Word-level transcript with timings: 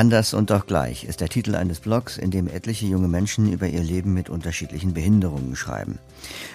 Anders 0.00 0.32
und 0.32 0.48
doch 0.48 0.64
gleich 0.64 1.04
ist 1.04 1.20
der 1.20 1.28
Titel 1.28 1.54
eines 1.54 1.80
Blogs, 1.80 2.16
in 2.16 2.30
dem 2.30 2.48
etliche 2.48 2.86
junge 2.86 3.06
Menschen 3.06 3.52
über 3.52 3.68
ihr 3.68 3.82
Leben 3.82 4.14
mit 4.14 4.30
unterschiedlichen 4.30 4.94
Behinderungen 4.94 5.54
schreiben. 5.56 5.98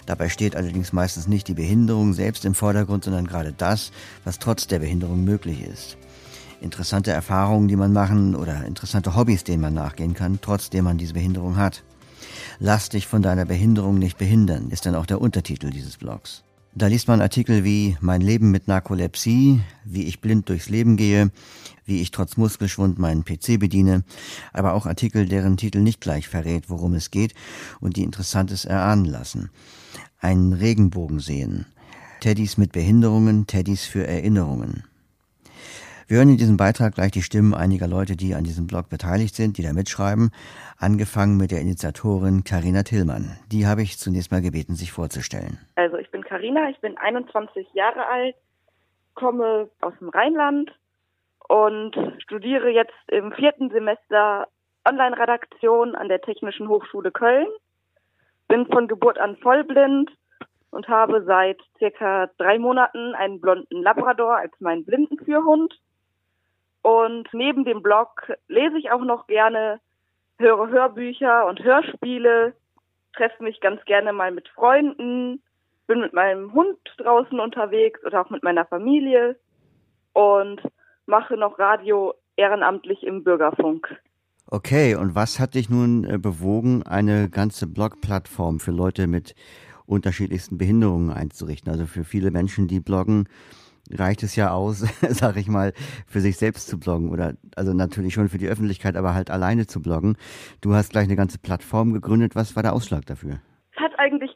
Dabei 0.08 0.30
steht 0.30 0.56
allerdings 0.56 0.94
meistens 0.94 1.28
nicht 1.28 1.48
die 1.48 1.54
Behinderung 1.54 2.14
selbst 2.14 2.44
im 2.44 2.56
Vordergrund, 2.56 3.04
sondern 3.04 3.28
gerade 3.28 3.54
das, 3.56 3.92
was 4.24 4.40
trotz 4.40 4.66
der 4.66 4.80
Behinderung 4.80 5.24
möglich 5.24 5.62
ist. 5.62 5.96
Interessante 6.60 7.12
Erfahrungen, 7.12 7.68
die 7.68 7.76
man 7.76 7.94
machen 7.94 8.36
oder 8.36 8.66
interessante 8.66 9.16
Hobbys, 9.16 9.44
denen 9.44 9.62
man 9.62 9.76
nachgehen 9.76 10.16
kann, 10.16 10.40
trotzdem 10.42 10.86
man 10.86 10.98
diese 10.98 11.14
Behinderung 11.14 11.56
hat. 11.56 11.84
Lass 12.58 12.90
dich 12.90 13.06
von 13.06 13.22
deiner 13.22 13.46
Behinderung 13.46 14.00
nicht 14.00 14.18
behindern, 14.18 14.72
ist 14.72 14.88
dann 14.88 14.96
auch 14.96 15.06
der 15.06 15.22
Untertitel 15.22 15.70
dieses 15.70 15.98
Blogs. 15.98 16.45
Da 16.78 16.88
liest 16.88 17.08
man 17.08 17.22
Artikel 17.22 17.64
wie 17.64 17.96
Mein 18.02 18.20
Leben 18.20 18.52
mit 18.52 18.68
Narkolepsie, 18.68 19.62
wie 19.86 20.04
ich 20.04 20.20
blind 20.20 20.50
durchs 20.50 20.68
Leben 20.68 20.98
gehe, 20.98 21.32
wie 21.86 22.02
ich 22.02 22.12
trotz 22.12 22.36
Muskelschwund 22.36 23.00
meinen 23.00 23.24
PC 23.24 23.58
bediene, 23.58 24.04
aber 24.52 24.74
auch 24.74 24.86
Artikel, 24.86 25.26
deren 25.26 25.56
Titel 25.56 25.80
nicht 25.80 26.02
gleich 26.02 26.28
verrät, 26.28 26.70
worum 26.70 26.94
es 26.94 27.12
geht 27.12 27.34
und 27.80 27.96
die 27.96 28.04
Interessantes 28.04 28.66
erahnen 28.66 29.06
lassen. 29.06 29.52
Einen 30.20 30.52
Regenbogen 30.52 31.22
sehen. 31.22 31.66
Teddys 32.20 32.58
mit 32.58 32.74
Behinderungen, 32.74 33.48
Teddys 33.48 33.86
für 33.86 34.06
Erinnerungen. 34.06 34.84
Wir 36.08 36.18
hören 36.18 36.30
in 36.30 36.38
diesem 36.38 36.56
Beitrag 36.56 36.94
gleich 36.94 37.12
die 37.12 37.24
Stimmen 37.24 37.56
einiger 37.56 37.88
Leute, 37.88 38.16
die 38.16 38.36
an 38.36 38.44
diesem 38.44 38.68
Blog 38.68 38.90
beteiligt 38.90 39.34
sind, 39.34 39.58
die 39.58 39.64
da 39.64 39.74
mitschreiben, 39.74 40.30
angefangen 40.78 41.36
mit 41.36 41.50
der 41.50 41.62
Initiatorin 41.62 42.44
Karina 42.44 42.84
Tillmann. 42.84 43.38
Die 43.52 43.66
habe 43.66 43.82
ich 43.82 43.98
zunächst 43.98 44.30
mal 44.30 44.44
gebeten, 44.44 44.76
sich 44.76 44.92
vorzustellen. 44.92 45.58
Also 45.74 45.95
Karina, 46.36 46.70
ich 46.70 46.82
bin 46.82 46.98
21 46.98 47.66
Jahre 47.72 48.08
alt, 48.08 48.36
komme 49.14 49.70
aus 49.80 49.94
dem 50.02 50.10
Rheinland 50.10 50.70
und 51.48 51.96
studiere 52.18 52.68
jetzt 52.72 52.92
im 53.08 53.32
vierten 53.32 53.70
Semester 53.70 54.50
Online-Redaktion 54.86 55.96
an 55.96 56.10
der 56.10 56.20
Technischen 56.20 56.68
Hochschule 56.68 57.12
Köln. 57.12 57.48
Bin 58.50 58.66
von 58.66 58.90
Geburt 58.90 59.18
an 59.18 59.38
vollblind 59.38 60.12
und 60.72 60.90
habe 60.90 61.24
seit 61.24 61.62
circa 61.78 62.30
drei 62.38 62.60
Monaten 62.60 63.16
einen 63.16 63.40
blonden 63.40 63.82
Labrador 63.82 64.36
als 64.36 64.52
meinen 64.60 64.84
Blindenführhund. 64.84 65.80
Und 66.82 67.30
neben 67.32 67.64
dem 67.64 67.82
Blog 67.82 68.34
lese 68.50 68.78
ich 68.78 68.92
auch 68.92 69.06
noch 69.06 69.28
gerne, 69.28 69.80
höre 70.38 70.68
Hörbücher 70.68 71.46
und 71.46 71.64
Hörspiele, 71.64 72.54
treffe 73.14 73.42
mich 73.42 73.62
ganz 73.62 73.86
gerne 73.86 74.12
mal 74.12 74.32
mit 74.32 74.50
Freunden, 74.50 75.42
bin 75.88 76.02
mit 76.02 76.14
meinem 76.14 76.54
Hund 76.54 76.78
draußen 76.98 77.40
unterwegs 77.40 78.04
oder 78.06 78.22
auch 78.22 78.30
mit 78.30 78.44
meiner 78.44 78.66
Familie 78.66 79.38
und 80.14 80.62
mache 81.06 81.38
noch 81.38 81.60
Radio 81.60 82.14
ehrenamtlich 82.36 83.04
im 83.04 83.24
Bürgerfunk. 83.24 83.88
Okay, 84.48 84.96
und 84.96 85.16
was 85.16 85.40
hat 85.40 85.56
dich 85.56 85.70
nun 85.70 86.04
äh, 86.04 86.20
bewogen, 86.20 86.84
eine 86.84 87.30
ganze 87.30 87.66
Blogplattform 87.66 88.60
für 88.60 88.72
Leute 88.72 89.08
mit 89.08 89.34
unterschiedlichsten 89.88 90.58
Behinderungen 90.58 91.10
einzurichten? 91.10 91.72
Also 91.72 91.88
für 91.88 92.04
viele 92.04 92.30
Menschen, 92.30 92.68
die 92.68 92.80
bloggen, 92.80 93.28
reicht 93.92 94.22
es 94.22 94.36
ja 94.36 94.52
aus, 94.52 94.86
sag 95.10 95.38
ich 95.38 95.48
mal, 95.48 95.74
für 96.06 96.22
sich 96.22 96.38
selbst 96.38 96.68
zu 96.68 96.80
bloggen 96.80 97.10
oder 97.10 97.34
also 97.56 97.74
natürlich 97.74 98.14
schon 98.14 98.30
für 98.30 98.38
die 98.38 98.48
Öffentlichkeit, 98.48 98.96
aber 98.96 99.16
halt 99.16 99.32
alleine 99.32 99.66
zu 99.66 99.82
bloggen. 99.82 100.16
Du 100.62 100.76
hast 100.76 100.92
gleich 100.92 101.06
eine 101.06 101.16
ganze 101.16 101.40
Plattform 101.40 101.94
gegründet. 101.94 102.36
Was 102.36 102.56
war 102.56 102.64
der 102.64 102.74
Ausschlag 102.74 103.06
dafür? 103.06 103.40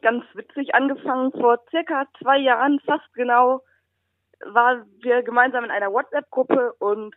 Eigentlich 0.00 0.02
ganz 0.02 0.24
witzig 0.34 0.74
angefangen. 0.74 1.32
Vor 1.32 1.58
circa 1.70 2.06
zwei 2.20 2.38
Jahren, 2.38 2.80
fast 2.80 3.12
genau, 3.14 3.62
waren 4.44 4.86
wir 5.00 5.22
gemeinsam 5.22 5.64
in 5.64 5.70
einer 5.70 5.92
WhatsApp-Gruppe 5.92 6.74
und 6.78 7.14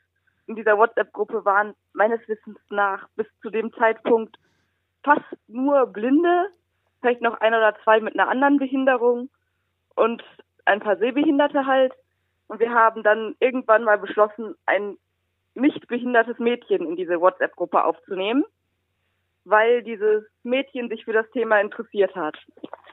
in 0.47 0.55
dieser 0.55 0.77
WhatsApp-Gruppe 0.77 1.45
waren 1.45 1.73
meines 1.93 2.19
Wissens 2.27 2.59
nach 2.69 3.07
bis 3.15 3.27
zu 3.41 3.49
dem 3.49 3.71
Zeitpunkt 3.73 4.37
fast 5.03 5.25
nur 5.47 5.87
Blinde, 5.87 6.49
vielleicht 6.99 7.21
noch 7.21 7.39
ein 7.39 7.53
oder 7.53 7.75
zwei 7.83 7.99
mit 7.99 8.13
einer 8.13 8.29
anderen 8.29 8.57
Behinderung 8.57 9.29
und 9.95 10.23
ein 10.65 10.79
paar 10.79 10.97
Sehbehinderte 10.97 11.65
halt. 11.65 11.93
Und 12.47 12.59
wir 12.59 12.71
haben 12.71 13.03
dann 13.03 13.35
irgendwann 13.39 13.83
mal 13.83 13.97
beschlossen, 13.97 14.55
ein 14.65 14.97
nicht 15.55 15.87
behindertes 15.87 16.39
Mädchen 16.39 16.85
in 16.85 16.95
diese 16.95 17.21
WhatsApp-Gruppe 17.21 17.83
aufzunehmen, 17.83 18.43
weil 19.45 19.83
dieses 19.83 20.23
Mädchen 20.43 20.89
sich 20.89 21.05
für 21.05 21.13
das 21.13 21.29
Thema 21.31 21.59
interessiert 21.59 22.15
hat. 22.15 22.37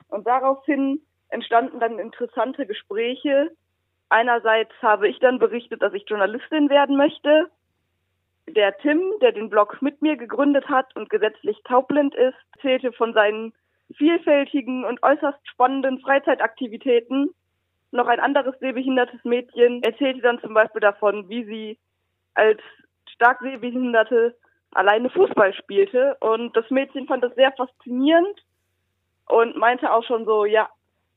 Und 0.08 0.26
daraufhin 0.26 1.00
entstanden 1.28 1.80
dann 1.80 1.98
interessante 1.98 2.66
Gespräche. 2.66 3.50
Einerseits 4.08 4.72
habe 4.82 5.08
ich 5.08 5.18
dann 5.20 5.38
berichtet, 5.38 5.82
dass 5.82 5.94
ich 5.94 6.08
Journalistin 6.08 6.68
werden 6.68 6.96
möchte. 6.96 7.50
Der 8.48 8.76
Tim, 8.78 9.00
der 9.20 9.32
den 9.32 9.48
Blog 9.48 9.80
mit 9.80 10.02
mir 10.02 10.16
gegründet 10.16 10.68
hat 10.68 10.96
und 10.96 11.08
gesetzlich 11.08 11.56
taubblind 11.64 12.14
ist, 12.16 12.36
erzählte 12.56 12.92
von 12.92 13.12
seinen 13.12 13.52
vielfältigen 13.96 14.84
und 14.84 15.02
äußerst 15.02 15.38
spannenden 15.48 16.00
Freizeitaktivitäten 16.00 17.30
noch 17.92 18.06
ein 18.06 18.20
anderes 18.20 18.58
sehbehindertes 18.60 19.24
Mädchen 19.24 19.82
erzählte 19.82 20.20
dann 20.20 20.40
zum 20.40 20.54
Beispiel 20.54 20.80
davon, 20.80 21.28
wie 21.28 21.44
sie 21.44 21.78
als 22.34 22.60
stark 23.08 23.40
sehbehinderte 23.40 24.36
alleine 24.72 25.10
Fußball 25.10 25.54
spielte. 25.54 26.16
Und 26.20 26.56
das 26.56 26.68
Mädchen 26.70 27.06
fand 27.06 27.24
das 27.24 27.34
sehr 27.34 27.52
faszinierend 27.52 28.44
und 29.26 29.56
meinte 29.56 29.92
auch 29.92 30.04
schon 30.04 30.24
so, 30.24 30.44
ja, 30.44 30.68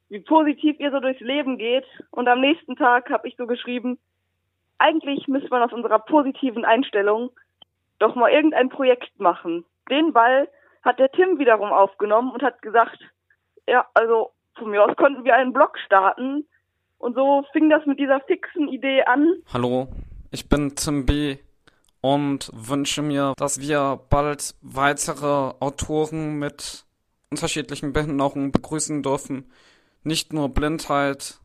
wie 0.09 0.19
positiv 0.19 0.79
ihr 0.79 0.91
so 0.91 0.99
durchs 0.99 1.21
Leben 1.21 1.57
geht. 1.57 1.85
Und 2.11 2.27
am 2.27 2.41
nächsten 2.41 2.75
Tag 2.75 3.09
habe 3.09 3.27
ich 3.27 3.35
so 3.37 3.47
geschrieben, 3.47 3.97
eigentlich 4.77 5.27
müsste 5.27 5.49
man 5.49 5.63
aus 5.63 5.73
unserer 5.73 5.99
positiven 5.99 6.65
Einstellung 6.65 7.31
doch 7.99 8.15
mal 8.15 8.31
irgendein 8.31 8.69
Projekt 8.69 9.19
machen. 9.19 9.65
Den 9.89 10.13
Ball 10.13 10.47
hat 10.83 10.99
der 10.99 11.11
Tim 11.11 11.39
wiederum 11.39 11.71
aufgenommen 11.71 12.31
und 12.31 12.43
hat 12.43 12.61
gesagt, 12.61 12.99
ja, 13.67 13.85
also 13.93 14.31
von 14.57 14.69
mir 14.69 14.83
aus 14.83 14.95
könnten 14.97 15.23
wir 15.23 15.35
einen 15.35 15.53
Blog 15.53 15.77
starten, 15.85 16.45
und 17.03 17.15
so 17.15 17.43
fing 17.51 17.69
das 17.69 17.85
mit 17.85 17.99
dieser 17.99 18.21
fixen 18.21 18.69
Idee 18.69 19.03
an. 19.03 19.27
Hallo, 19.53 19.89
ich 20.31 20.47
bin 20.47 20.73
Tim 20.73 21.05
B. 21.05 21.35
und 22.03 22.51
wünsche 22.53 23.01
mir, 23.01 23.33
dass 23.37 23.61
wir 23.61 24.01
bald 24.09 24.55
weitere 24.61 25.53
Autoren 25.61 26.37
mit 26.37 26.83
unterschiedlichen 27.31 27.93
Behinderungen 27.93 28.51
begrüßen 28.51 29.01
dürfen. 29.01 29.49
Nicht 30.03 30.33
nur 30.33 30.49
Blindheit, 30.49 31.39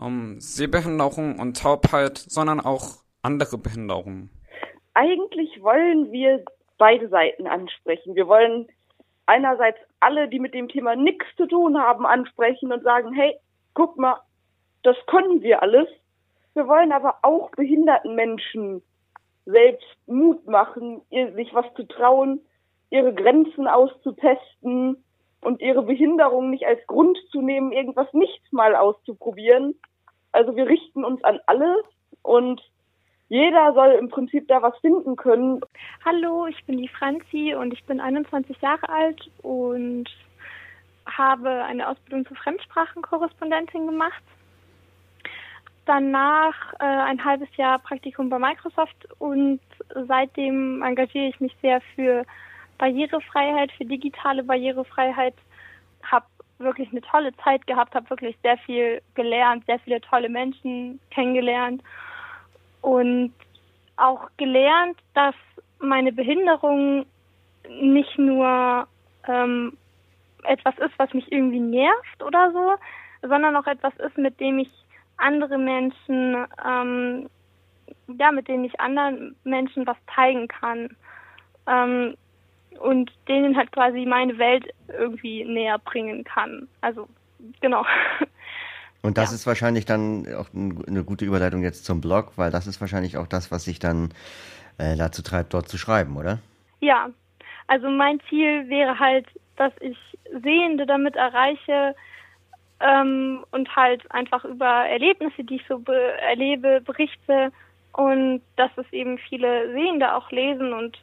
ähm, 0.00 0.40
Sehbehinderung 0.40 1.38
und 1.38 1.56
Taubheit, 1.56 2.18
sondern 2.18 2.58
auch 2.58 3.04
andere 3.22 3.58
Behinderungen. 3.58 4.30
Eigentlich 4.94 5.62
wollen 5.62 6.10
wir 6.10 6.44
beide 6.78 7.08
Seiten 7.08 7.46
ansprechen. 7.46 8.16
Wir 8.16 8.26
wollen 8.26 8.66
einerseits 9.26 9.78
alle, 10.00 10.28
die 10.28 10.40
mit 10.40 10.52
dem 10.52 10.68
Thema 10.68 10.96
nichts 10.96 11.26
zu 11.36 11.46
tun 11.46 11.78
haben, 11.78 12.06
ansprechen 12.06 12.72
und 12.72 12.82
sagen, 12.82 13.12
hey, 13.12 13.36
guck 13.74 13.96
mal, 13.96 14.18
das 14.82 14.96
können 15.06 15.42
wir 15.42 15.62
alles. 15.62 15.86
Wir 16.54 16.66
wollen 16.66 16.90
aber 16.90 17.18
auch 17.22 17.52
behinderten 17.52 18.16
Menschen 18.16 18.82
selbst 19.44 19.96
Mut 20.06 20.46
machen, 20.46 21.02
ihr, 21.10 21.32
sich 21.34 21.52
was 21.54 21.66
zu 21.74 21.84
trauen, 21.84 22.40
ihre 22.90 23.14
Grenzen 23.14 23.66
auszutesten 23.66 25.02
und 25.40 25.60
ihre 25.60 25.82
Behinderung 25.82 26.50
nicht 26.50 26.66
als 26.66 26.86
Grund 26.86 27.18
zu 27.30 27.40
nehmen, 27.40 27.72
irgendwas 27.72 28.12
nicht 28.12 28.40
mal 28.52 28.76
auszuprobieren. 28.76 29.74
Also 30.30 30.56
wir 30.56 30.68
richten 30.68 31.04
uns 31.04 31.22
an 31.24 31.40
alle 31.46 31.82
und 32.22 32.62
jeder 33.28 33.72
soll 33.72 33.92
im 33.92 34.10
Prinzip 34.10 34.46
da 34.48 34.60
was 34.60 34.76
finden 34.80 35.16
können. 35.16 35.60
Hallo, 36.04 36.46
ich 36.46 36.64
bin 36.66 36.76
die 36.78 36.88
Franzi 36.88 37.54
und 37.54 37.72
ich 37.72 37.84
bin 37.84 37.98
21 37.98 38.60
Jahre 38.60 38.88
alt 38.88 39.30
und 39.42 40.04
habe 41.06 41.50
eine 41.64 41.88
Ausbildung 41.88 42.26
zur 42.26 42.36
Fremdsprachenkorrespondentin 42.36 43.86
gemacht 43.86 44.22
danach 45.86 46.54
äh, 46.74 46.84
ein 46.84 47.24
halbes 47.24 47.48
Jahr 47.56 47.78
Praktikum 47.78 48.28
bei 48.28 48.38
Microsoft 48.38 48.96
und 49.18 49.60
seitdem 50.06 50.82
engagiere 50.82 51.28
ich 51.28 51.40
mich 51.40 51.54
sehr 51.60 51.80
für 51.94 52.24
Barrierefreiheit, 52.78 53.72
für 53.72 53.84
digitale 53.84 54.42
Barrierefreiheit. 54.42 55.34
Habe 56.02 56.26
wirklich 56.58 56.90
eine 56.90 57.00
tolle 57.00 57.36
Zeit 57.38 57.66
gehabt, 57.66 57.94
habe 57.94 58.10
wirklich 58.10 58.36
sehr 58.42 58.56
viel 58.58 59.02
gelernt, 59.14 59.64
sehr 59.66 59.78
viele 59.80 60.00
tolle 60.00 60.28
Menschen 60.28 61.00
kennengelernt 61.10 61.82
und 62.80 63.32
auch 63.96 64.28
gelernt, 64.36 64.98
dass 65.14 65.34
meine 65.78 66.12
Behinderung 66.12 67.06
nicht 67.68 68.18
nur 68.18 68.86
ähm, 69.28 69.76
etwas 70.44 70.76
ist, 70.78 70.98
was 70.98 71.12
mich 71.14 71.30
irgendwie 71.30 71.60
nervt 71.60 72.22
oder 72.22 72.50
so, 72.52 73.28
sondern 73.28 73.56
auch 73.56 73.66
etwas 73.66 73.94
ist, 73.96 74.18
mit 74.18 74.38
dem 74.40 74.58
ich 74.58 74.70
andere 75.22 75.58
Menschen, 75.58 76.46
ähm, 76.64 77.28
ja, 78.18 78.32
mit 78.32 78.48
denen 78.48 78.64
ich 78.64 78.80
anderen 78.80 79.36
Menschen 79.44 79.86
was 79.86 79.96
zeigen 80.14 80.48
kann. 80.48 80.96
Ähm, 81.66 82.14
und 82.80 83.12
denen 83.28 83.56
halt 83.56 83.72
quasi 83.72 84.04
meine 84.06 84.38
Welt 84.38 84.66
irgendwie 84.88 85.44
näher 85.44 85.78
bringen 85.78 86.24
kann. 86.24 86.68
Also, 86.80 87.08
genau. 87.60 87.84
Und 89.02 89.18
das 89.18 89.30
ja. 89.30 89.34
ist 89.34 89.46
wahrscheinlich 89.48 89.84
dann 89.84 90.32
auch 90.32 90.46
eine 90.54 91.02
gute 91.02 91.24
Überleitung 91.24 91.62
jetzt 91.62 91.84
zum 91.84 92.00
Blog, 92.00 92.32
weil 92.36 92.52
das 92.52 92.68
ist 92.68 92.80
wahrscheinlich 92.80 93.16
auch 93.16 93.26
das, 93.26 93.50
was 93.50 93.64
sich 93.64 93.80
dann 93.80 94.14
äh, 94.78 94.96
dazu 94.96 95.22
treibt, 95.22 95.54
dort 95.54 95.68
zu 95.68 95.76
schreiben, 95.76 96.16
oder? 96.16 96.38
Ja, 96.80 97.10
also 97.66 97.90
mein 97.90 98.20
Ziel 98.28 98.68
wäre 98.68 99.00
halt, 99.00 99.26
dass 99.56 99.72
ich 99.80 99.98
Sehende 100.42 100.86
damit 100.86 101.16
erreiche 101.16 101.96
ähm, 102.82 103.44
und 103.50 103.74
halt 103.76 104.10
einfach 104.10 104.44
über 104.44 104.86
Erlebnisse, 104.86 105.44
die 105.44 105.56
ich 105.56 105.66
so 105.68 105.78
be 105.78 106.12
erlebe, 106.20 106.80
berichte 106.80 107.52
und 107.92 108.42
dass 108.56 108.70
es 108.76 108.90
eben 108.92 109.18
viele 109.18 109.72
Sehende 109.72 110.14
auch 110.14 110.30
lesen 110.30 110.72
und 110.72 110.98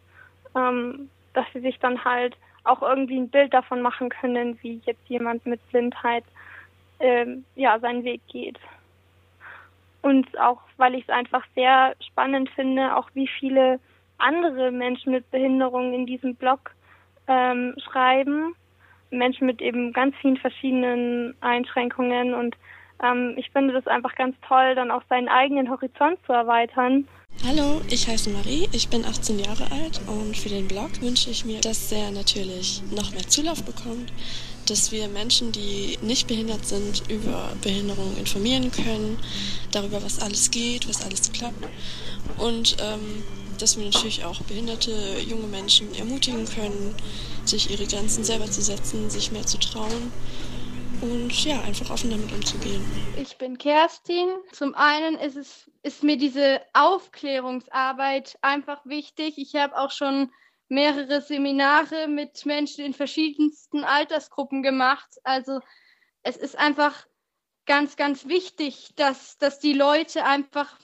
ähm, 0.56 1.10
dass 1.34 1.46
sie 1.54 1.62
sich 1.62 1.80
dann 1.80 2.04
halt 2.04 2.36
auch 2.64 2.82
irgendwie 2.82 3.18
ein 3.18 3.30
Bild 3.30 3.54
davon 3.54 3.82
machen 3.82 4.10
können, 4.10 4.58
wie 4.62 4.82
jetzt 4.86 5.08
jemand 5.08 5.46
mit 5.46 5.66
Blindheit 5.70 6.24
ähm, 7.00 7.46
ja 7.56 7.80
seinen 7.80 8.04
Weg 8.04 8.22
geht. 8.28 8.60
Und 10.02 10.40
auch 10.40 10.62
weil 10.78 10.96
ich 10.96 11.04
es 11.04 11.10
einfach 11.10 11.44
sehr 11.56 11.96
spannend 12.06 12.50
finde, 12.52 12.96
auch 12.96 13.10
wie 13.14 13.28
viele 13.28 13.80
andere 14.18 14.72
Menschen 14.72 15.12
mit 15.12 15.30
Behinderungen 15.32 15.94
in 15.94 16.06
diesem 16.06 16.36
Blog 16.36 16.72
ähm, 17.28 17.76
schreiben. 17.78 18.56
Menschen 19.12 19.48
mit 19.48 19.62
eben 19.62 19.94
ganz 19.94 20.16
vielen 20.22 20.38
verschiedenen 20.38 21.36
Einschränkungen 21.42 22.34
und 22.34 22.56
ähm, 23.04 23.34
ich 23.38 23.50
finde 23.52 23.74
das 23.74 23.88
einfach 23.88 24.16
ganz 24.16 24.36
toll, 24.48 24.76
dann 24.76 24.92
auch 24.92 25.04
seinen 25.10 25.30
eigenen 25.30 25.70
Horizont 25.70 26.20
zu 26.26 26.34
erweitern. 26.34 27.08
Hallo, 27.46 27.82
ich 27.90 28.08
heiße 28.08 28.32
Marie, 28.32 28.68
ich 28.74 28.90
bin 28.90 29.06
18 29.06 29.40
Jahre 29.40 29.64
alt 29.72 30.02
und 30.08 30.36
für 30.36 30.50
den 30.50 30.68
Blog 30.68 31.02
wünsche 31.02 31.30
ich 31.30 31.46
mir, 31.46 31.62
dass 31.62 31.92
er 31.92 32.12
natürlich 32.12 32.82
noch 32.92 33.12
mehr 33.12 33.28
Zulauf 33.28 33.64
bekommt, 33.64 34.12
dass 34.68 34.92
wir 34.92 35.08
Menschen, 35.08 35.52
die 35.52 35.98
nicht 36.02 36.28
behindert 36.28 36.66
sind, 36.66 37.10
über 37.10 37.54
Behinderung 37.62 38.18
informieren 38.18 38.72
können, 38.72 39.18
darüber, 39.72 40.04
was 40.04 40.22
alles 40.22 40.52
geht, 40.52 40.90
was 40.90 41.06
alles 41.06 41.32
klappt 41.32 41.66
und 42.38 42.76
ähm, 42.82 43.24
dass 43.62 43.78
wir 43.78 43.86
natürlich 43.86 44.24
auch 44.24 44.42
behinderte 44.42 45.20
junge 45.20 45.48
Menschen 45.48 45.94
ermutigen 45.96 46.46
können, 46.46 46.96
sich 47.46 47.70
ihre 47.70 47.86
Grenzen 47.86 48.24
selber 48.24 48.46
zu 48.46 48.62
setzen, 48.62 49.10
sich 49.10 49.32
mehr 49.32 49.46
zu 49.46 49.60
trauen 49.60 50.12
und 51.02 51.46
ja, 51.46 51.62
einfach 51.62 51.90
offen 51.92 52.12
damit 52.12 52.32
umzugehen. 52.32 52.84
Ich 53.18 53.38
bin 53.38 53.58
Kerstin. 53.58 54.30
Zum 54.52 54.76
einen 54.76 55.16
ist 55.16 55.38
es 55.38 55.70
ist 55.82 56.04
mir 56.04 56.18
diese 56.18 56.62
Aufklärungsarbeit 56.74 58.38
einfach 58.42 58.86
wichtig. 58.86 59.38
Ich 59.38 59.56
habe 59.56 59.78
auch 59.78 59.92
schon 59.92 60.32
mehrere 60.68 61.22
Seminare 61.22 62.08
mit 62.08 62.46
Menschen 62.46 62.86
in 62.86 62.94
verschiedensten 62.94 63.84
Altersgruppen 63.84 64.62
gemacht. 64.62 65.10
Also 65.24 65.60
es 66.22 66.38
ist 66.38 66.58
einfach 66.58 67.08
ganz, 67.66 67.96
ganz 67.96 68.28
wichtig, 68.28 68.90
dass, 68.96 69.38
dass 69.38 69.60
die 69.60 69.74
Leute 69.74 70.26
einfach 70.26 70.78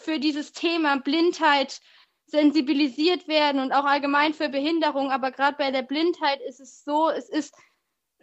für 0.00 0.18
dieses 0.18 0.52
Thema 0.52 0.98
Blindheit 0.98 1.80
sensibilisiert 2.26 3.28
werden 3.28 3.60
und 3.60 3.72
auch 3.72 3.84
allgemein 3.84 4.34
für 4.34 4.48
Behinderung. 4.48 5.10
Aber 5.10 5.30
gerade 5.30 5.56
bei 5.56 5.70
der 5.70 5.82
Blindheit 5.82 6.40
ist 6.46 6.60
es 6.60 6.84
so, 6.84 7.10
es 7.10 7.28
ist, 7.28 7.54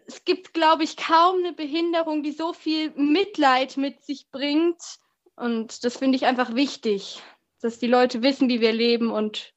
es 0.08 0.26
gibt, 0.26 0.54
glaube 0.54 0.84
ich, 0.84 0.98
kaum 0.98 1.38
eine 1.40 1.54
Behinderung, 1.54 2.24
die 2.24 2.32
so 2.32 2.54
viel 2.54 2.92
Mitleid 2.92 3.78
mit 3.78 4.04
sich 4.04 4.30
bringt. 4.32 4.82
Und 5.36 5.84
das 5.84 5.98
finde 5.98 6.18
ich 6.18 6.26
einfach 6.26 6.56
wichtig, 6.56 7.22
dass 7.62 7.80
die 7.80 7.88
Leute 7.88 8.22
wissen, 8.22 8.50
wie 8.50 8.62
wir 8.62 8.74
leben 8.74 9.12
und 9.12 9.54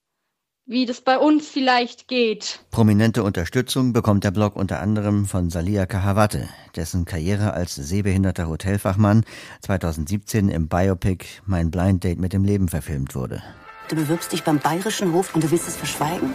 wie 0.66 0.86
das 0.86 1.02
bei 1.02 1.18
uns 1.18 1.48
vielleicht 1.48 2.08
geht. 2.08 2.60
Prominente 2.70 3.22
Unterstützung 3.22 3.92
bekommt 3.92 4.24
der 4.24 4.30
Blog 4.30 4.56
unter 4.56 4.80
anderem 4.80 5.26
von 5.26 5.50
Salia 5.50 5.84
Kahawate, 5.84 6.48
dessen 6.74 7.04
Karriere 7.04 7.52
als 7.52 7.74
sehbehinderter 7.74 8.48
Hotelfachmann 8.48 9.24
2017 9.60 10.48
im 10.48 10.68
Biopic 10.68 11.26
Mein 11.44 11.70
Blind 11.70 12.02
Date 12.04 12.18
mit 12.18 12.32
dem 12.32 12.44
Leben 12.44 12.68
verfilmt 12.68 13.14
wurde. 13.14 13.42
Du 13.88 13.96
bewirbst 13.96 14.32
dich 14.32 14.42
beim 14.44 14.58
Bayerischen 14.58 15.12
Hof 15.12 15.34
und 15.34 15.44
du 15.44 15.50
willst 15.50 15.68
es 15.68 15.76
verschweigen? 15.76 16.32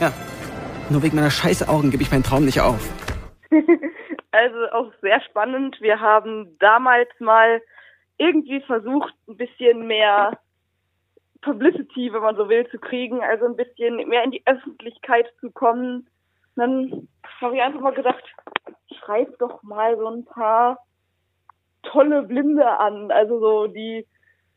Ja. 0.00 0.12
Nur 0.88 1.02
wegen 1.02 1.16
meiner 1.16 1.30
scheiß 1.30 1.68
Augen 1.68 1.90
gebe 1.90 2.02
ich 2.02 2.12
meinen 2.12 2.22
Traum 2.22 2.44
nicht 2.44 2.60
auf. 2.60 2.88
also 4.30 4.58
auch 4.72 4.92
sehr 5.00 5.20
spannend. 5.22 5.80
Wir 5.80 6.00
haben 6.00 6.56
damals 6.60 7.08
mal 7.18 7.60
irgendwie 8.18 8.60
versucht, 8.60 9.12
ein 9.26 9.36
bisschen 9.36 9.88
mehr 9.88 10.38
Publicity, 11.40 12.12
wenn 12.12 12.22
man 12.22 12.36
so 12.36 12.48
will, 12.48 12.68
zu 12.68 12.78
kriegen, 12.78 13.20
also 13.20 13.46
ein 13.46 13.56
bisschen 13.56 13.96
mehr 14.08 14.22
in 14.22 14.30
die 14.30 14.46
Öffentlichkeit 14.46 15.26
zu 15.40 15.50
kommen. 15.50 16.08
Dann 16.54 17.08
habe 17.40 17.56
ich 17.56 17.62
einfach 17.62 17.80
mal 17.80 17.94
gedacht, 17.94 18.22
schreib 19.00 19.36
doch 19.38 19.60
mal 19.64 19.96
so 19.96 20.06
ein 20.06 20.24
paar 20.24 20.78
tolle 21.82 22.22
Blinde 22.22 22.78
an, 22.78 23.10
also 23.10 23.40
so 23.40 23.66
die 23.66 24.06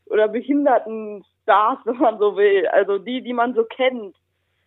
oder 0.04 0.28
behinderten 0.28 1.24
Stars, 1.46 1.78
wenn 1.84 1.98
man 1.98 2.18
so 2.18 2.36
will, 2.36 2.66
also 2.68 2.98
die, 2.98 3.22
die 3.22 3.32
man 3.32 3.54
so 3.54 3.64
kennt. 3.64 4.16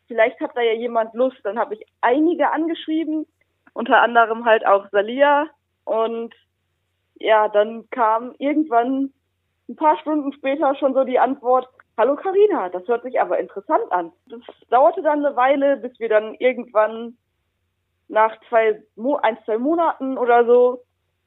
Vielleicht 0.08 0.40
hat 0.40 0.56
da 0.56 0.62
ja 0.62 0.74
jemand 0.74 1.14
Lust. 1.14 1.38
Dann 1.44 1.60
habe 1.60 1.76
ich 1.76 1.86
einige 2.02 2.52
angeschrieben, 2.52 3.28
unter 3.74 4.02
anderem 4.02 4.46
halt 4.46 4.66
auch 4.66 4.90
Salia. 4.90 5.48
Und 5.84 6.34
ja, 7.16 7.50
dann 7.50 7.90
kam 7.92 8.34
irgendwann 8.40 9.14
ein 9.68 9.76
paar 9.76 9.98
Stunden 10.00 10.34
später 10.34 10.74
schon 10.76 10.94
so 10.94 11.04
die 11.04 11.20
Antwort, 11.20 11.68
Hallo 11.98 12.16
Karina, 12.16 12.70
das 12.70 12.88
hört 12.88 13.04
sich 13.04 13.20
aber 13.20 13.40
interessant 13.40 13.92
an. 13.92 14.14
Das 14.28 14.40
dauerte 14.70 15.02
dann 15.02 15.26
eine 15.26 15.36
Weile, 15.36 15.76
bis 15.76 16.00
wir 16.00 16.08
dann 16.08 16.34
irgendwann 16.36 17.18
nach 18.08 18.34
zwei, 18.48 18.82
ein, 19.22 19.38
zwei 19.44 19.58
Monaten 19.58 20.18
oder 20.18 20.46
so 20.46 20.82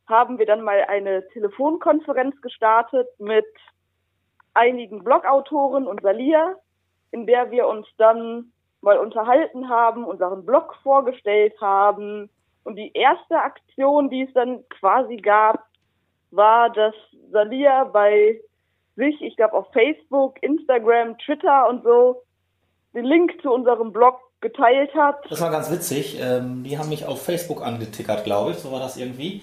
haben 0.06 0.38
wir 0.38 0.46
dann 0.46 0.62
mal 0.62 0.82
eine 0.88 1.28
Telefonkonferenz 1.28 2.40
gestartet 2.40 3.06
mit 3.18 3.44
einigen 4.54 5.04
Blogautoren 5.04 5.86
und 5.86 6.02
Salia, 6.02 6.54
in 7.10 7.26
der 7.26 7.50
wir 7.50 7.66
uns 7.66 7.86
dann 7.98 8.52
mal 8.80 8.98
unterhalten 8.98 9.68
haben, 9.68 10.04
unseren 10.04 10.44
Blog 10.44 10.74
vorgestellt 10.82 11.54
haben. 11.60 12.28
Und 12.64 12.76
die 12.76 12.92
erste 12.94 13.36
Aktion, 13.38 14.10
die 14.10 14.22
es 14.22 14.32
dann 14.34 14.64
quasi 14.68 15.16
gab, 15.16 15.66
war, 16.30 16.70
dass 16.70 16.94
Salia 17.30 17.84
bei 17.84 18.40
sich, 18.96 19.20
ich 19.22 19.36
glaube 19.36 19.54
auf 19.54 19.66
Facebook, 19.72 20.42
Instagram, 20.42 21.16
Twitter 21.18 21.68
und 21.68 21.82
so, 21.82 22.22
den 22.94 23.04
Link 23.04 23.40
zu 23.40 23.50
unserem 23.50 23.92
Blog 23.92 24.18
geteilt 24.40 24.92
hat. 24.94 25.18
Das 25.30 25.40
war 25.40 25.50
ganz 25.50 25.70
witzig. 25.70 26.20
Ähm, 26.20 26.64
die 26.64 26.76
haben 26.78 26.88
mich 26.88 27.06
auf 27.06 27.22
Facebook 27.22 27.62
angetickert, 27.62 28.24
glaube 28.24 28.50
ich. 28.50 28.58
So 28.58 28.72
war 28.72 28.80
das 28.80 28.96
irgendwie. 28.96 29.42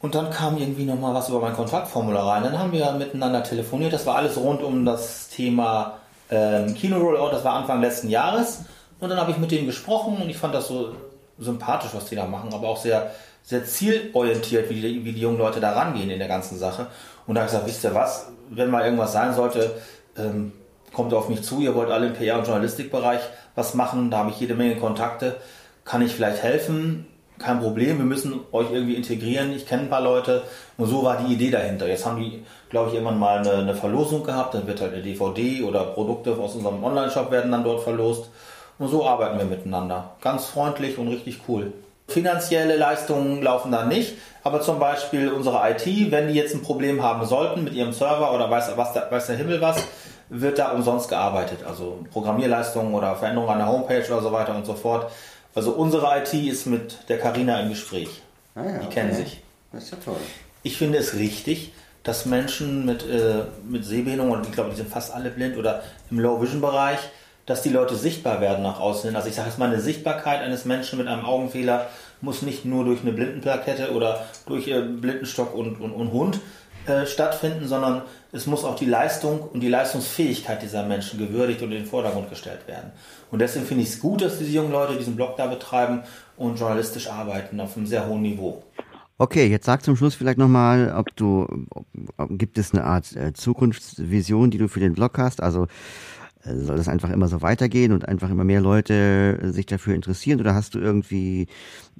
Und 0.00 0.14
dann 0.14 0.30
kam 0.30 0.56
irgendwie 0.56 0.84
nochmal 0.84 1.14
was 1.14 1.28
über 1.28 1.40
mein 1.40 1.52
Kontaktformular 1.52 2.26
rein. 2.26 2.42
Dann 2.42 2.58
haben 2.58 2.72
wir 2.72 2.90
miteinander 2.92 3.42
telefoniert. 3.42 3.92
Das 3.92 4.06
war 4.06 4.16
alles 4.16 4.36
rund 4.38 4.62
um 4.62 4.86
das 4.86 5.28
Thema 5.28 5.98
ähm, 6.30 6.74
Kino-Rollout. 6.74 7.32
Das 7.32 7.44
war 7.44 7.54
Anfang 7.54 7.82
letzten 7.82 8.08
Jahres. 8.08 8.64
Und 8.98 9.10
dann 9.10 9.18
habe 9.18 9.30
ich 9.30 9.38
mit 9.38 9.50
denen 9.50 9.66
gesprochen 9.66 10.16
und 10.20 10.28
ich 10.30 10.36
fand 10.36 10.54
das 10.54 10.68
so 10.68 10.94
sympathisch, 11.38 11.90
was 11.94 12.04
die 12.06 12.16
da 12.16 12.26
machen, 12.26 12.52
aber 12.52 12.68
auch 12.68 12.76
sehr, 12.76 13.10
sehr 13.42 13.64
zielorientiert, 13.64 14.68
wie 14.68 14.80
die, 14.80 15.04
wie 15.04 15.12
die 15.12 15.20
jungen 15.20 15.38
Leute 15.38 15.60
da 15.60 15.72
rangehen 15.72 16.10
in 16.10 16.18
der 16.18 16.28
ganzen 16.28 16.58
Sache. 16.58 16.86
Und 17.26 17.34
da 17.34 17.40
habe 17.40 17.48
ich 17.48 17.52
gesagt, 17.52 17.66
wisst 17.66 17.84
ihr 17.84 17.94
was, 17.94 18.28
wenn 18.50 18.70
mal 18.70 18.84
irgendwas 18.84 19.12
sein 19.12 19.34
sollte, 19.34 19.74
ähm, 20.16 20.52
kommt 20.92 21.14
auf 21.14 21.28
mich 21.28 21.42
zu, 21.42 21.60
ihr 21.60 21.74
wollt 21.74 21.90
alle 21.90 22.08
im 22.08 22.14
PR- 22.14 22.38
und 22.38 22.46
Journalistikbereich 22.46 23.20
was 23.54 23.74
machen, 23.74 24.10
da 24.10 24.18
habe 24.18 24.30
ich 24.30 24.40
jede 24.40 24.54
Menge 24.54 24.76
Kontakte, 24.76 25.36
kann 25.84 26.02
ich 26.02 26.12
vielleicht 26.12 26.42
helfen? 26.42 27.06
Kein 27.40 27.60
Problem, 27.60 27.98
wir 27.98 28.04
müssen 28.04 28.40
euch 28.52 28.70
irgendwie 28.70 28.94
integrieren, 28.94 29.52
ich 29.52 29.66
kenne 29.66 29.82
ein 29.82 29.90
paar 29.90 30.02
Leute 30.02 30.42
und 30.76 30.86
so 30.86 31.02
war 31.02 31.16
die 31.16 31.32
Idee 31.32 31.50
dahinter. 31.50 31.88
Jetzt 31.88 32.06
haben 32.06 32.20
die, 32.20 32.44
glaube 32.68 32.88
ich, 32.88 32.94
irgendwann 32.94 33.18
mal 33.18 33.38
eine, 33.38 33.52
eine, 33.52 33.74
Verlosung 33.74 34.22
gehabt, 34.22 34.54
dann 34.54 34.66
wird 34.66 34.80
halt 34.80 34.92
eine 34.92 35.02
DVD 35.02 35.62
oder 35.62 35.84
Produkte 35.84 36.36
aus 36.36 36.54
unserem 36.54 36.84
Online-Shop 36.84 37.30
werden 37.30 37.50
dann 37.50 37.64
dort 37.64 37.82
verlost 37.82 38.30
und 38.78 38.88
so 38.88 39.06
arbeiten 39.06 39.38
wir 39.38 39.46
miteinander. 39.46 40.16
Ganz 40.20 40.46
freundlich 40.46 40.98
und 40.98 41.08
richtig 41.08 41.40
cool. 41.48 41.72
Finanzielle 42.08 42.76
Leistungen 42.76 43.42
laufen 43.42 43.72
da 43.72 43.84
nicht, 43.84 44.16
aber 44.42 44.60
zum 44.60 44.78
Beispiel 44.78 45.30
unsere 45.30 45.60
IT, 45.70 46.10
wenn 46.10 46.28
die 46.28 46.34
jetzt 46.34 46.54
ein 46.54 46.62
Problem 46.62 47.02
haben 47.02 47.24
sollten 47.24 47.64
mit 47.64 47.72
ihrem 47.72 47.92
Server 47.92 48.34
oder 48.34 48.50
weiß, 48.50 48.72
was 48.76 48.94
weiß 48.94 49.28
der 49.28 49.36
Himmel 49.36 49.60
was, 49.60 49.82
wird 50.28 50.58
da 50.58 50.72
umsonst 50.72 51.08
gearbeitet. 51.08 51.60
Also 51.66 51.98
Programmierleistungen 52.12 52.94
oder 52.94 53.14
Veränderungen 53.16 53.52
an 53.52 53.58
der 53.58 53.68
Homepage 53.68 54.04
oder 54.08 54.22
so 54.22 54.32
weiter 54.32 54.54
und 54.54 54.66
so 54.66 54.74
fort 54.74 55.10
also 55.54 55.72
unsere 55.72 56.06
IT 56.18 56.32
ist 56.34 56.66
mit 56.66 57.08
der 57.08 57.18
Carina 57.18 57.60
im 57.60 57.70
Gespräch. 57.70 58.08
Ah 58.54 58.64
ja, 58.64 58.78
die 58.78 58.86
okay. 58.86 58.94
kennen 58.94 59.14
sich. 59.14 59.42
Das 59.72 59.84
ist 59.84 59.92
ja 59.92 59.98
toll. 60.04 60.16
Ich 60.62 60.76
finde 60.76 60.98
es 60.98 61.14
richtig, 61.14 61.72
dass 62.02 62.26
Menschen 62.26 62.86
mit, 62.86 63.02
äh, 63.08 63.44
mit 63.68 63.84
Sehbehinderung, 63.84 64.32
und 64.32 64.46
ich 64.46 64.52
glaube, 64.52 64.70
die 64.70 64.76
sind 64.76 64.88
fast 64.88 65.12
alle 65.12 65.30
blind 65.30 65.56
oder 65.56 65.82
im 66.10 66.18
Low-Vision-Bereich, 66.18 66.98
dass 67.46 67.62
die 67.62 67.68
Leute 67.68 67.96
sichtbar 67.96 68.40
werden 68.40 68.62
nach 68.62 68.80
außen 68.80 69.08
hin. 69.08 69.16
Also 69.16 69.28
ich 69.28 69.34
sage 69.34 69.48
jetzt 69.48 69.58
mal, 69.58 69.68
eine 69.68 69.80
Sichtbarkeit 69.80 70.40
eines 70.40 70.64
Menschen 70.64 70.98
mit 70.98 71.08
einem 71.08 71.24
Augenfehler 71.24 71.88
muss 72.20 72.42
nicht 72.42 72.64
nur 72.64 72.84
durch 72.84 73.00
eine 73.00 73.12
Blindenplakette 73.12 73.92
oder 73.92 74.26
durch 74.46 74.68
äh, 74.68 74.80
Blindenstock 74.80 75.54
und, 75.54 75.80
und, 75.80 75.92
und 75.92 76.12
Hund 76.12 76.40
äh, 76.86 77.06
stattfinden, 77.06 77.68
sondern 77.68 78.02
es 78.32 78.46
muss 78.46 78.64
auch 78.64 78.76
die 78.76 78.86
Leistung 78.86 79.40
und 79.40 79.60
die 79.60 79.68
Leistungsfähigkeit 79.68 80.62
dieser 80.62 80.84
Menschen 80.84 81.18
gewürdigt 81.18 81.62
und 81.62 81.72
in 81.72 81.78
den 81.78 81.86
Vordergrund 81.86 82.30
gestellt 82.30 82.66
werden. 82.66 82.92
Und 83.30 83.40
deswegen 83.40 83.66
finde 83.66 83.82
ich 83.82 83.90
es 83.90 84.00
gut, 84.00 84.22
dass 84.22 84.38
diese 84.38 84.50
jungen 84.50 84.72
Leute 84.72 84.96
diesen 84.96 85.16
Blog 85.16 85.36
da 85.36 85.46
betreiben 85.46 86.02
und 86.36 86.58
journalistisch 86.58 87.08
arbeiten 87.08 87.60
auf 87.60 87.76
einem 87.76 87.86
sehr 87.86 88.06
hohen 88.06 88.22
Niveau. 88.22 88.62
Okay, 89.18 89.48
jetzt 89.48 89.66
sag 89.66 89.82
zum 89.82 89.96
Schluss 89.96 90.14
vielleicht 90.14 90.38
nochmal, 90.38 90.94
ob 90.96 91.14
du, 91.16 91.46
ob, 91.68 91.84
ob, 92.16 92.38
gibt 92.38 92.56
es 92.56 92.72
eine 92.72 92.84
Art 92.84 93.14
äh, 93.14 93.34
Zukunftsvision, 93.34 94.50
die 94.50 94.56
du 94.56 94.66
für 94.66 94.80
den 94.80 94.94
Blog 94.94 95.18
hast? 95.18 95.42
Also 95.42 95.66
soll 96.42 96.76
das 96.76 96.88
einfach 96.88 97.10
immer 97.10 97.28
so 97.28 97.42
weitergehen 97.42 97.92
und 97.92 98.08
einfach 98.08 98.30
immer 98.30 98.44
mehr 98.44 98.60
Leute 98.60 99.38
äh, 99.42 99.46
sich 99.48 99.66
dafür 99.66 99.94
interessieren? 99.94 100.40
Oder 100.40 100.54
hast 100.54 100.74
du 100.74 100.78
irgendwie 100.78 101.48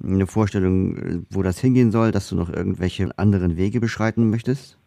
eine 0.03 0.27
Vorstellung, 0.27 0.97
äh, 0.97 1.19
wo 1.29 1.43
das 1.43 1.59
hingehen 1.59 1.91
soll, 1.91 2.11
dass 2.11 2.29
du 2.29 2.35
noch 2.35 2.49
irgendwelche 2.49 3.09
anderen 3.17 3.57
Wege 3.57 3.79
beschreiten 3.79 4.29
möchtest? 4.29 4.79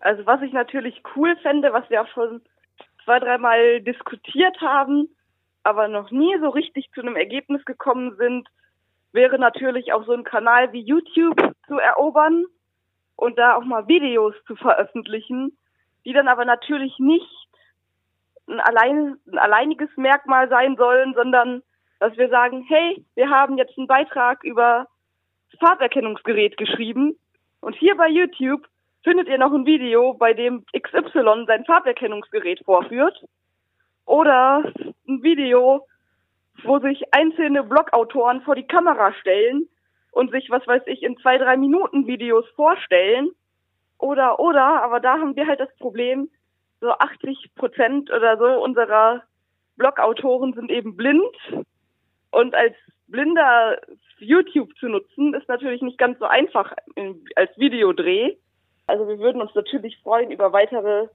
Also 0.00 0.24
was 0.26 0.40
ich 0.42 0.52
natürlich 0.52 1.02
cool 1.16 1.36
fände, 1.42 1.72
was 1.72 1.88
wir 1.90 2.02
auch 2.02 2.08
schon 2.08 2.40
zwei, 3.04 3.18
dreimal 3.18 3.80
diskutiert 3.82 4.60
haben, 4.60 5.08
aber 5.62 5.88
noch 5.88 6.10
nie 6.10 6.36
so 6.40 6.48
richtig 6.48 6.90
zu 6.94 7.00
einem 7.00 7.16
Ergebnis 7.16 7.64
gekommen 7.64 8.14
sind, 8.16 8.48
wäre 9.12 9.38
natürlich 9.38 9.92
auch 9.92 10.04
so 10.06 10.12
ein 10.12 10.24
Kanal 10.24 10.72
wie 10.72 10.80
YouTube 10.80 11.40
zu 11.66 11.78
erobern 11.78 12.44
und 13.16 13.38
da 13.38 13.56
auch 13.56 13.64
mal 13.64 13.88
Videos 13.88 14.34
zu 14.46 14.56
veröffentlichen, 14.56 15.56
die 16.04 16.12
dann 16.12 16.28
aber 16.28 16.44
natürlich 16.44 16.98
nicht 16.98 17.45
ein, 18.48 18.60
allein, 18.60 19.16
ein 19.30 19.38
alleiniges 19.38 19.88
Merkmal 19.96 20.48
sein 20.48 20.76
sollen, 20.76 21.14
sondern 21.14 21.62
dass 21.98 22.16
wir 22.16 22.28
sagen, 22.28 22.64
hey, 22.68 23.04
wir 23.14 23.30
haben 23.30 23.56
jetzt 23.56 23.76
einen 23.78 23.86
Beitrag 23.86 24.44
über 24.44 24.86
das 25.50 25.60
Fahrterkennungsgerät 25.60 26.56
geschrieben 26.56 27.16
und 27.60 27.74
hier 27.74 27.96
bei 27.96 28.08
YouTube 28.08 28.66
findet 29.02 29.28
ihr 29.28 29.38
noch 29.38 29.52
ein 29.52 29.66
Video, 29.66 30.14
bei 30.14 30.34
dem 30.34 30.64
XY 30.76 31.44
sein 31.46 31.64
Fahrterkennungsgerät 31.64 32.60
vorführt 32.64 33.24
oder 34.04 34.72
ein 35.08 35.22
Video, 35.22 35.86
wo 36.64 36.78
sich 36.78 37.02
einzelne 37.12 37.62
Blogautoren 37.62 38.42
vor 38.42 38.54
die 38.54 38.66
Kamera 38.66 39.12
stellen 39.14 39.68
und 40.12 40.30
sich, 40.30 40.48
was 40.50 40.66
weiß 40.66 40.82
ich, 40.86 41.02
in 41.02 41.16
zwei, 41.18 41.38
drei 41.38 41.56
Minuten 41.56 42.06
Videos 42.06 42.48
vorstellen. 42.56 43.30
Oder, 43.98 44.40
oder, 44.40 44.82
aber 44.82 45.00
da 45.00 45.18
haben 45.18 45.36
wir 45.36 45.46
halt 45.46 45.60
das 45.60 45.74
Problem, 45.76 46.30
so 46.80 46.90
80 46.90 47.54
Prozent 47.54 48.10
oder 48.10 48.36
so 48.38 48.62
unserer 48.62 49.22
Blogautoren 49.76 50.54
sind 50.54 50.70
eben 50.70 50.96
blind. 50.96 51.36
Und 52.30 52.54
als 52.54 52.74
Blinder 53.08 53.78
YouTube 54.18 54.74
zu 54.78 54.88
nutzen, 54.88 55.34
ist 55.34 55.48
natürlich 55.48 55.82
nicht 55.82 55.98
ganz 55.98 56.18
so 56.18 56.24
einfach 56.24 56.72
als 57.36 57.56
Videodreh. 57.56 58.36
Also 58.86 59.08
wir 59.08 59.18
würden 59.18 59.40
uns 59.42 59.54
natürlich 59.54 59.98
freuen 60.02 60.30
über 60.30 60.52
weitere 60.52 61.08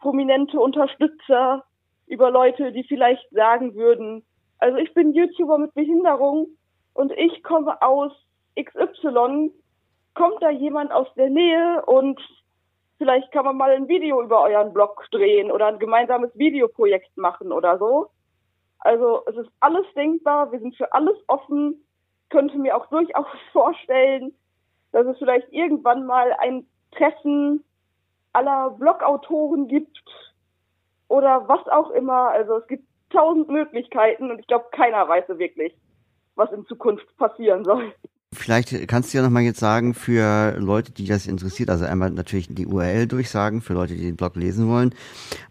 prominente 0.00 0.58
Unterstützer, 0.58 1.64
über 2.06 2.30
Leute, 2.30 2.72
die 2.72 2.84
vielleicht 2.84 3.28
sagen 3.30 3.74
würden, 3.74 4.24
also 4.60 4.76
ich 4.76 4.92
bin 4.92 5.14
YouTuber 5.14 5.58
mit 5.58 5.74
Behinderung 5.74 6.48
und 6.92 7.12
ich 7.12 7.42
komme 7.42 7.80
aus 7.80 8.12
XY. 8.58 9.50
Kommt 10.14 10.42
da 10.42 10.50
jemand 10.50 10.92
aus 10.92 11.06
der 11.14 11.30
Nähe 11.30 11.82
und 11.86 12.20
vielleicht 13.00 13.32
kann 13.32 13.46
man 13.46 13.56
mal 13.56 13.70
ein 13.70 13.88
Video 13.88 14.22
über 14.22 14.42
euren 14.42 14.74
Blog 14.74 15.06
drehen 15.10 15.50
oder 15.50 15.68
ein 15.68 15.78
gemeinsames 15.78 16.30
Videoprojekt 16.34 17.16
machen 17.16 17.50
oder 17.50 17.78
so. 17.78 18.10
Also 18.80 19.22
es 19.26 19.36
ist 19.36 19.48
alles 19.60 19.86
denkbar, 19.96 20.52
wir 20.52 20.60
sind 20.60 20.76
für 20.76 20.92
alles 20.92 21.16
offen. 21.26 21.82
Könnte 22.28 22.58
mir 22.58 22.76
auch 22.76 22.86
durchaus 22.90 23.26
vorstellen, 23.52 24.34
dass 24.92 25.06
es 25.06 25.16
vielleicht 25.16 25.50
irgendwann 25.50 26.04
mal 26.04 26.36
ein 26.40 26.66
Treffen 26.92 27.64
aller 28.34 28.70
Blogautoren 28.72 29.66
gibt 29.66 29.98
oder 31.08 31.48
was 31.48 31.66
auch 31.68 31.90
immer. 31.92 32.28
Also 32.28 32.58
es 32.58 32.66
gibt 32.66 32.84
tausend 33.08 33.48
Möglichkeiten 33.48 34.30
und 34.30 34.40
ich 34.40 34.46
glaube, 34.46 34.66
keiner 34.72 35.08
weiß 35.08 35.26
wirklich, 35.38 35.74
was 36.34 36.52
in 36.52 36.66
Zukunft 36.66 37.16
passieren 37.16 37.64
soll. 37.64 37.94
Vielleicht 38.32 38.86
kannst 38.86 39.12
du 39.12 39.18
ja 39.18 39.24
nochmal 39.24 39.42
jetzt 39.42 39.58
sagen, 39.58 39.92
für 39.92 40.54
Leute, 40.56 40.92
die 40.92 41.06
das 41.06 41.26
interessiert, 41.26 41.68
also 41.68 41.84
einmal 41.84 42.10
natürlich 42.10 42.46
die 42.48 42.64
URL 42.64 43.08
durchsagen, 43.08 43.60
für 43.60 43.74
Leute, 43.74 43.94
die 43.94 44.06
den 44.06 44.16
Blog 44.16 44.36
lesen 44.36 44.68
wollen, 44.68 44.94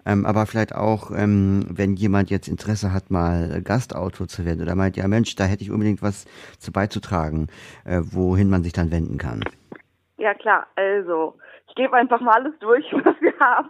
ähm, 0.05 0.25
aber 0.25 0.45
vielleicht 0.45 0.73
auch, 0.73 1.11
ähm, 1.11 1.65
wenn 1.69 1.95
jemand 1.95 2.29
jetzt 2.29 2.47
Interesse 2.47 2.93
hat, 2.93 3.11
mal 3.11 3.61
Gastautor 3.63 4.29
zu 4.29 4.45
werden 4.45 4.61
oder 4.61 4.75
meint, 4.75 4.95
ja 4.95 5.09
Mensch, 5.09 5.35
da 5.35 5.43
hätte 5.43 5.61
ich 5.63 5.71
unbedingt 5.71 6.01
was 6.01 6.25
zu 6.57 6.71
beizutragen, 6.71 7.47
äh, 7.83 7.99
wohin 8.01 8.49
man 8.49 8.63
sich 8.63 8.71
dann 8.71 8.91
wenden 8.91 9.17
kann. 9.17 9.43
Ja 10.17 10.33
klar, 10.33 10.65
also 10.75 11.37
ich 11.67 11.75
gebe 11.75 11.93
einfach 11.97 12.21
mal 12.21 12.35
alles 12.35 12.57
durch, 12.59 12.85
was 12.93 13.19
wir 13.19 13.37
haben. 13.41 13.69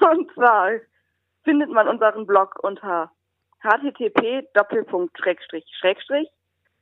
Und 0.00 0.28
zwar 0.34 0.70
findet 1.44 1.70
man 1.70 1.86
unseren 1.86 2.26
Blog 2.26 2.58
unter 2.64 3.12
http 3.62 4.48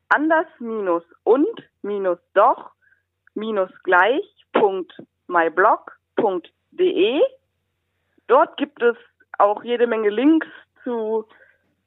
anders 0.09 0.47
minus 0.59 1.03
und 1.25 1.49
minus 1.83 2.19
doch 2.35 2.73
minus 3.35 3.71
gleich 3.85 4.25
Punkt 4.53 4.93
myblog.de. 5.29 7.21
Dort 8.27 8.57
gibt 8.57 8.83
es 8.83 8.97
auch 9.39 9.63
jede 9.63 9.87
Menge 9.87 10.11
Links 10.11 10.49
zu 10.85 11.27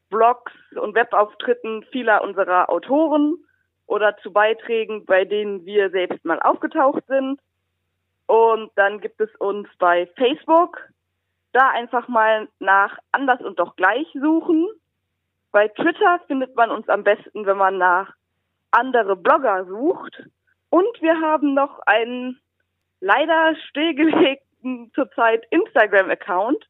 Blogs 0.10 0.54
und 0.76 0.96
Webauftritten 0.96 1.84
vieler 1.92 2.24
unserer 2.24 2.70
Autoren 2.70 3.38
oder 3.88 4.18
zu 4.18 4.32
Beiträgen, 4.32 5.06
bei 5.06 5.26
denen 5.26 5.66
wir 5.66 5.90
selbst 5.90 6.24
mal 6.24 6.40
aufgetaucht 6.42 7.04
sind. 7.08 7.40
Und 8.28 8.72
dann 8.76 9.02
gibt 9.02 9.20
es 9.20 9.30
uns 9.38 9.68
bei 9.80 10.08
Facebook. 10.16 10.80
Da 11.54 11.70
einfach 11.72 12.08
mal 12.08 12.48
nach 12.60 12.98
anders 13.12 13.42
und 13.42 13.60
doch 13.60 13.76
gleich 13.76 14.08
suchen. 14.14 14.68
Bei 15.52 15.68
Twitter 15.68 16.20
findet 16.28 16.56
man 16.56 16.72
uns 16.72 16.88
am 16.88 17.04
besten, 17.04 17.46
wenn 17.46 17.58
man 17.58 17.78
nach 17.78 18.14
andere 18.72 19.16
Blogger 19.16 19.66
sucht. 19.66 20.24
Und 20.70 21.02
wir 21.02 21.20
haben 21.20 21.54
noch 21.54 21.80
einen 21.86 22.40
leider 23.02 23.56
stillgelegten 23.68 24.92
zurzeit 24.96 25.46
Instagram-Account. 25.50 26.66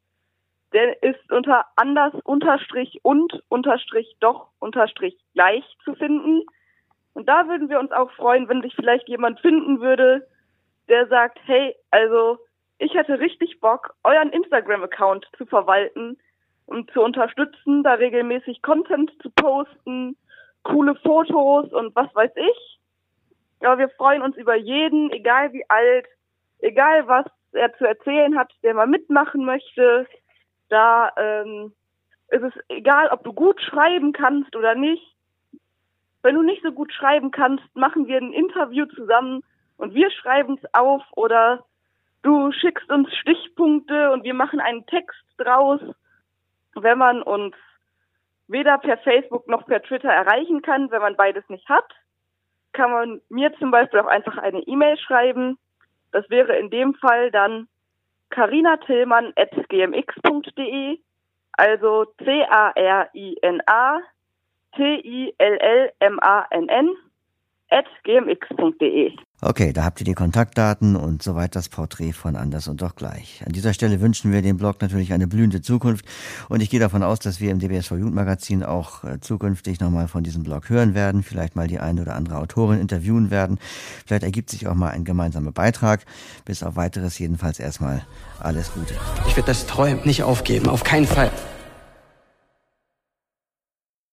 Der 0.72 1.02
ist 1.02 1.30
unter 1.30 1.66
anders 1.76 2.14
unterstrich 2.24 2.98
und 3.02 3.42
unterstrich 3.48 4.16
doch 4.20 4.48
unterstrich 4.58 5.16
gleich 5.34 5.64
zu 5.84 5.94
finden. 5.94 6.44
Und 7.12 7.28
da 7.28 7.46
würden 7.46 7.68
wir 7.68 7.78
uns 7.78 7.92
auch 7.92 8.10
freuen, 8.12 8.48
wenn 8.48 8.62
sich 8.62 8.74
vielleicht 8.74 9.06
jemand 9.08 9.38
finden 9.40 9.80
würde, 9.80 10.26
der 10.88 11.06
sagt, 11.08 11.38
hey, 11.44 11.76
also 11.90 12.38
ich 12.78 12.94
hätte 12.94 13.20
richtig 13.20 13.60
Bock, 13.60 13.94
euren 14.02 14.30
Instagram-Account 14.30 15.28
zu 15.36 15.46
verwalten 15.46 16.18
und 16.66 16.90
zu 16.92 17.02
unterstützen, 17.02 17.82
da 17.82 17.94
regelmäßig 17.94 18.62
Content 18.62 19.10
zu 19.20 19.30
posten, 19.30 20.16
coole 20.62 20.94
Fotos 20.96 21.72
und 21.72 21.94
was 21.94 22.14
weiß 22.14 22.32
ich. 22.36 22.78
Ja, 23.60 23.78
wir 23.78 23.88
freuen 23.90 24.22
uns 24.22 24.36
über 24.36 24.56
jeden, 24.56 25.10
egal 25.12 25.52
wie 25.52 25.64
alt, 25.68 26.06
egal 26.58 27.06
was 27.06 27.26
er 27.52 27.72
zu 27.76 27.86
erzählen 27.86 28.36
hat, 28.36 28.52
der 28.62 28.74
mal 28.74 28.86
mitmachen 28.86 29.44
möchte. 29.44 30.06
Da 30.68 31.12
ähm, 31.16 31.72
ist 32.28 32.42
es 32.42 32.52
egal, 32.68 33.08
ob 33.08 33.24
du 33.24 33.32
gut 33.32 33.60
schreiben 33.60 34.12
kannst 34.12 34.56
oder 34.56 34.74
nicht. 34.74 35.14
Wenn 36.22 36.34
du 36.34 36.42
nicht 36.42 36.62
so 36.62 36.72
gut 36.72 36.92
schreiben 36.92 37.30
kannst, 37.30 37.64
machen 37.74 38.06
wir 38.06 38.16
ein 38.16 38.32
Interview 38.32 38.86
zusammen 38.86 39.42
und 39.76 39.94
wir 39.94 40.10
schreiben 40.10 40.58
es 40.62 40.74
auf 40.74 41.02
oder 41.16 41.64
du 42.22 42.52
schickst 42.52 42.90
uns 42.90 43.12
Stichpunkte 43.16 44.12
und 44.12 44.24
wir 44.24 44.34
machen 44.34 44.60
einen 44.60 44.86
Text 44.86 45.22
draus. 45.36 45.80
Wenn 46.74 46.98
man 46.98 47.22
uns 47.22 47.54
weder 48.48 48.78
per 48.78 48.98
Facebook 48.98 49.46
noch 49.48 49.64
per 49.66 49.82
Twitter 49.82 50.10
erreichen 50.10 50.62
kann, 50.62 50.90
wenn 50.90 51.02
man 51.02 51.16
beides 51.16 51.48
nicht 51.48 51.68
hat, 51.68 51.84
kann 52.72 52.90
man 52.90 53.20
mir 53.28 53.54
zum 53.58 53.70
Beispiel 53.70 54.00
auch 54.00 54.06
einfach 54.06 54.38
eine 54.38 54.60
E-Mail 54.60 54.96
schreiben. 54.98 55.58
Das 56.10 56.28
wäre 56.30 56.56
in 56.56 56.70
dem 56.70 56.94
Fall 56.94 57.30
dann 57.30 57.68
carinatillmann.gmx.de, 58.30 60.98
also 61.52 62.06
C-A-R-I-N-A 62.24 64.00
T-I-L-L-M-A-N-N 64.76 66.96
at 67.70 67.86
gmx.de. 68.04 69.16
Okay, 69.44 69.72
da 69.72 69.82
habt 69.82 70.00
ihr 70.00 70.04
die 70.04 70.14
Kontaktdaten 70.14 70.94
und 70.94 71.20
soweit 71.20 71.56
das 71.56 71.68
Porträt 71.68 72.12
von 72.12 72.36
Anders 72.36 72.68
und 72.68 72.80
doch 72.80 72.94
gleich. 72.94 73.42
An 73.44 73.50
dieser 73.50 73.74
Stelle 73.74 74.00
wünschen 74.00 74.30
wir 74.30 74.40
dem 74.40 74.56
Blog 74.56 74.80
natürlich 74.80 75.12
eine 75.12 75.26
blühende 75.26 75.60
Zukunft 75.60 76.04
und 76.48 76.62
ich 76.62 76.70
gehe 76.70 76.78
davon 76.78 77.02
aus, 77.02 77.18
dass 77.18 77.40
wir 77.40 77.50
im 77.50 77.58
DBSV 77.58 77.90
Jugendmagazin 77.90 78.62
auch 78.62 79.02
äh, 79.02 79.18
zukünftig 79.20 79.80
nochmal 79.80 80.06
von 80.06 80.22
diesem 80.22 80.44
Blog 80.44 80.70
hören 80.70 80.94
werden, 80.94 81.24
vielleicht 81.24 81.56
mal 81.56 81.66
die 81.66 81.80
eine 81.80 82.02
oder 82.02 82.14
andere 82.14 82.38
Autorin 82.38 82.80
interviewen 82.80 83.32
werden. 83.32 83.58
Vielleicht 84.06 84.22
ergibt 84.22 84.48
sich 84.48 84.68
auch 84.68 84.76
mal 84.76 84.90
ein 84.90 85.04
gemeinsamer 85.04 85.50
Beitrag. 85.50 86.04
Bis 86.44 86.62
auf 86.62 86.76
weiteres 86.76 87.18
jedenfalls 87.18 87.58
erstmal 87.58 88.06
alles 88.38 88.72
Gute. 88.72 88.94
Ich 89.26 89.36
werde 89.36 89.48
das 89.48 89.66
Träumen 89.66 90.04
nicht 90.04 90.22
aufgeben, 90.22 90.68
auf 90.68 90.84
keinen 90.84 91.06
Fall. 91.06 91.32